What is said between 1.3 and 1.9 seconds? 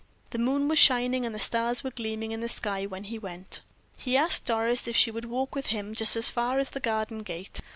the stars